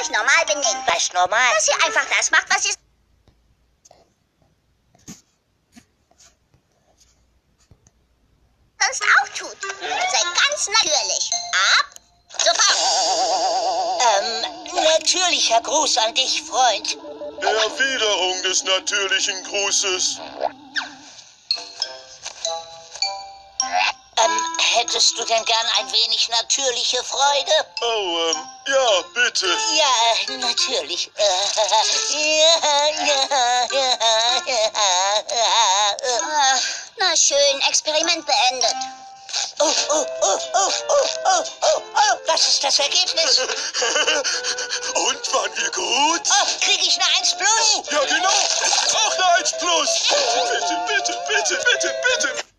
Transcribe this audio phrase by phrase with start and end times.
[0.00, 0.86] euch normal benehmt.
[0.86, 1.54] Was normal?
[1.54, 2.74] Dass ihr einfach das macht, was ihr
[8.80, 9.56] sonst auch tut.
[9.80, 11.30] Seid ganz natürlich.
[11.78, 11.86] Ab.
[12.38, 12.70] Sofort.
[14.02, 16.96] Ähm, natürlicher Gruß an dich, Freund.
[17.42, 20.20] Erwiderung des natürlichen Grußes.
[24.74, 27.66] Hättest du denn gern ein wenig natürliche Freude?
[27.80, 28.36] Oh, ähm,
[28.66, 29.46] ja, bitte.
[29.74, 31.10] Ja, natürlich.
[31.16, 31.24] Ja,
[32.14, 32.44] ja,
[34.46, 34.70] ja,
[36.96, 38.76] na schön, Experiment beendet.
[39.60, 42.18] Oh, oh, oh, oh, oh, oh, oh, oh.
[42.26, 43.38] Was ist das Ergebnis?
[44.94, 46.22] Und waren wir gut?
[46.28, 47.82] Oh, krieg ich eine 1 plus?
[47.90, 48.28] Ja, genau.
[48.28, 50.08] Auch eine 1 plus.
[50.50, 52.50] Bitte, bitte, bitte, bitte, bitte.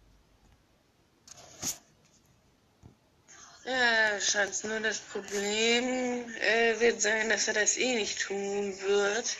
[3.72, 9.38] Ja, Schatz, nur das Problem äh, wird sein, dass er das eh nicht tun wird.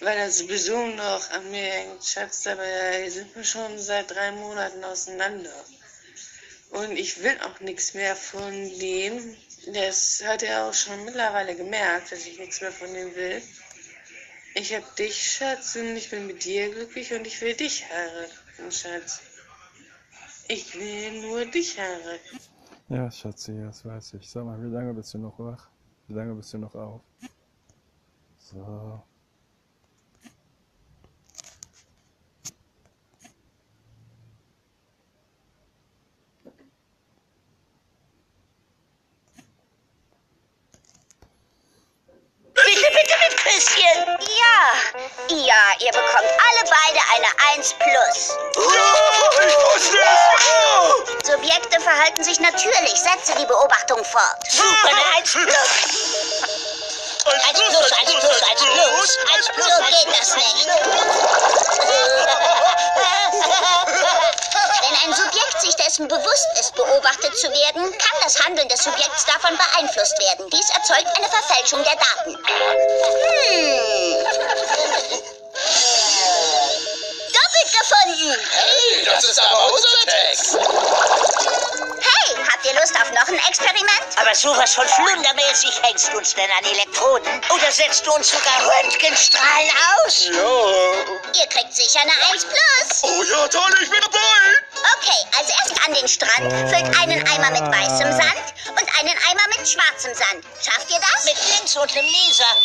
[0.00, 4.84] Weil er sowieso noch an mir hängt, Schatz, dabei sind wir schon seit drei Monaten
[4.84, 5.64] auseinander.
[6.68, 9.38] Und ich will auch nichts mehr von dem.
[9.68, 13.42] Das hat er auch schon mittlerweile gemerkt, dass ich nichts mehr von dem will.
[14.54, 18.70] Ich hab dich, Schatz, und ich bin mit dir glücklich und ich will dich heiraten,
[18.70, 19.20] Schatz.
[20.48, 22.51] Ich will nur dich heiraten.
[22.92, 24.30] Ja, Schatzi, das weiß ich.
[24.30, 25.70] Sag mal, wie lange bist du noch wach?
[26.08, 27.00] Wie lange bist du noch auf?
[28.36, 29.02] So.
[42.52, 44.04] Bitte, bitte mit Küsschen.
[44.20, 48.36] Ja, ja, ihr bekommt alle beide eine 1 plus.
[51.92, 52.94] Verhalten sich natürlich.
[52.94, 54.38] Setze die Beobachtung fort.
[54.48, 55.46] Super, eine 1 plus.
[57.24, 60.68] 1 plus, 1 plus, 1 plus, 1 plus, So 1 geht das 1 nicht.
[64.82, 69.24] Wenn ein Subjekt sich dessen bewusst ist, beobachtet zu werden, kann das Handeln des Subjekts
[69.26, 70.50] davon beeinflusst werden.
[70.50, 72.36] Dies erzeugt eine Verfälschung der Daten.
[72.36, 74.26] Hm.
[77.32, 78.36] Doppelt gefunden.
[78.50, 79.91] Hey, das ist aber unser
[83.32, 84.16] ein Experiment?
[84.16, 87.40] Aber sowas von flundermäßig hängst du uns denn an Elektroden?
[87.50, 89.70] Oder setzt du uns sogar Röntgenstrahlen
[90.04, 90.24] aus?
[90.26, 91.40] Ja.
[91.40, 93.02] Ihr kriegt sicher eine 1 plus.
[93.02, 94.18] Oh ja, toll, ich bin dabei.
[94.96, 99.48] Okay, also erst an den Strand, füllt einen Eimer mit weißem Sand und einen Eimer
[99.56, 100.44] mit schwarzem Sand.
[100.62, 101.24] Schafft ihr das?
[101.24, 102.56] Mit links und einem Laser.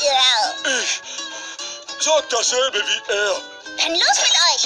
[0.00, 0.54] Ja.
[0.80, 1.00] Ich
[2.00, 3.40] sag dasselbe wie er.
[3.78, 4.64] Dann los mit euch.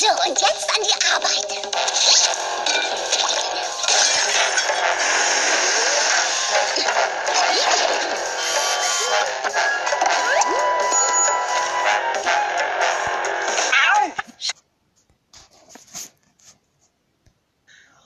[0.00, 1.44] So, und jetzt an die Arbeit.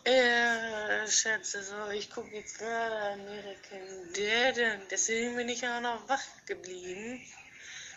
[0.05, 6.25] Ja, Schätze, so, ich gucke jetzt gerade American Dad deswegen bin ich auch noch wach
[6.47, 7.21] geblieben,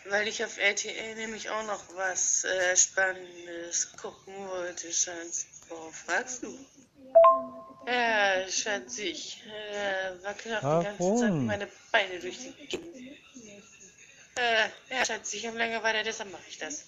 [0.06, 5.46] weil ich auf RTL nämlich auch noch was äh, Spannendes gucken wollte, Schatz.
[5.68, 6.58] Worauf fragst du?
[7.86, 11.46] Ja, Schatz, ich äh, wackel auch die ganze Zeit Warum?
[11.46, 12.96] meine Beine durch die Gegend.
[14.36, 16.84] Äh, ja, Schatz, ich habe Langeweile, deshalb mache ich das.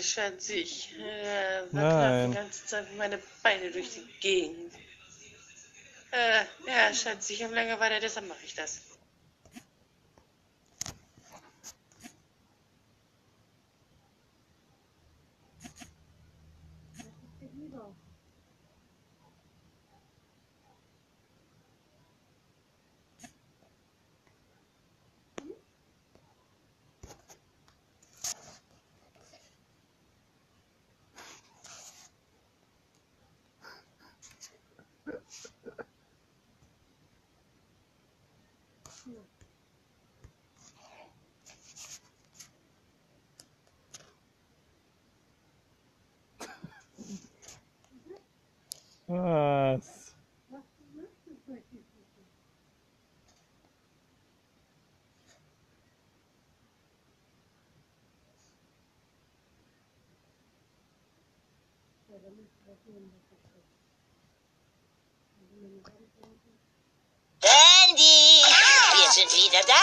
[0.00, 2.30] Ja, Schatz, ich äh, Nein.
[2.30, 4.72] die ganze Zeit meine Beine durch die Gegend.
[6.10, 8.80] Äh, ja, Schatz, ich habe Langeweile, deshalb mache ich das.
[39.06, 39.40] Was?
[66.20, 66.79] Dandy!
[69.20, 69.74] Sind wieder da.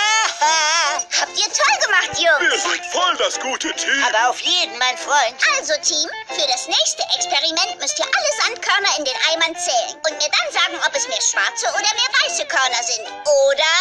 [1.22, 2.42] Habt ihr toll gemacht, Jungs.
[2.42, 4.04] Wir sind voll das gute Team.
[4.10, 5.36] Aber auf jeden, mein Freund.
[5.58, 10.18] Also, Team, für das nächste Experiment müsst ihr alle Sandkörner in den Eimern zählen und
[10.18, 13.06] mir dann sagen, ob es mehr schwarze oder mehr weiße Körner sind.
[13.06, 13.74] Oder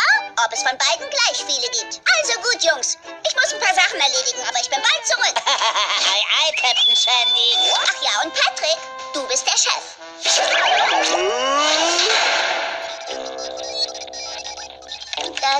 [0.44, 2.00] ob es von beiden gleich viele gibt.
[2.20, 2.98] Also gut, Jungs.
[3.26, 5.36] Ich muss ein paar Sachen erledigen, aber ich bin bald zurück.
[5.46, 7.56] ei, ei, Captain Sandy.
[7.72, 8.78] Ach ja, und Patrick,
[9.14, 9.96] du bist der Chef.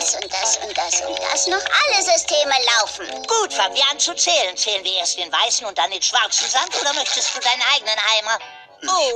[0.07, 1.47] Das und das und das und das.
[1.47, 3.07] Noch alle Systeme laufen.
[3.27, 4.57] Gut, fangen wir an zu zählen.
[4.57, 7.99] Zählen wir erst den weißen und dann den schwarzen Sand oder möchtest du deinen eigenen
[8.19, 8.39] Eimer?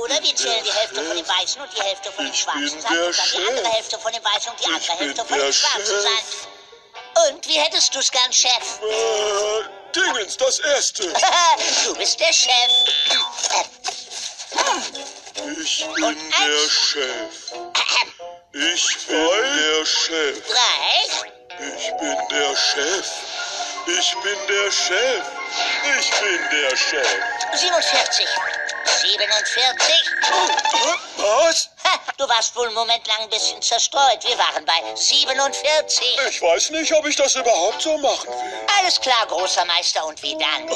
[0.01, 2.99] Oder wir zählen die Hälfte von dem weißen und die Hälfte von dem schwarzen Sand
[2.99, 6.01] und dann die andere Hälfte von dem weißen und die andere Hälfte von dem schwarzen.
[6.01, 7.27] Sand.
[7.27, 8.79] Und wie hättest du's gern, Chef?
[8.81, 9.63] Äh,
[9.95, 11.03] Dingens, das erste.
[11.85, 12.71] du bist der Chef.
[15.61, 17.70] Ich bin der Chef.
[18.53, 20.45] Ich bin der Chef.
[20.47, 21.05] Drei,
[21.57, 23.07] Ich bin der Chef.
[23.87, 25.23] Ich bin der Chef.
[25.99, 27.07] Ich bin der Chef.
[27.53, 28.27] 47,
[29.01, 29.93] 47.
[31.17, 31.69] Was?
[32.17, 34.23] Du warst wohl einen Moment lang ein bisschen zerstreut.
[34.23, 36.17] Wir waren bei 47.
[36.29, 38.67] Ich weiß nicht, ob ich das überhaupt so machen will.
[38.79, 40.05] Alles klar, großer Meister.
[40.05, 40.67] Und wie dann?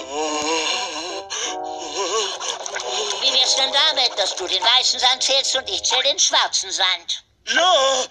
[3.21, 6.71] Wie wär's denn damit, dass du den weißen Sand zählst und ich zähl den schwarzen
[6.71, 7.25] Sand?
[7.47, 7.53] Ja,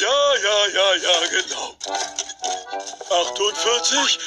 [0.00, 1.76] ja, ja, ja, ja, genau.
[3.08, 4.18] 48,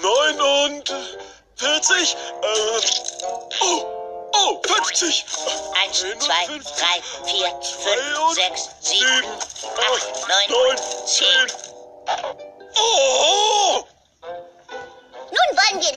[0.00, 2.80] 49, äh,
[3.60, 3.84] oh,
[4.32, 5.26] oh, 50.
[5.82, 9.30] Eins, zwei, drei, vier, fünf, sechs, sieben,
[9.76, 11.52] acht, neun, neun, zehn.
[12.76, 13.84] Oh!
[15.30, 15.92] Nun wollen wir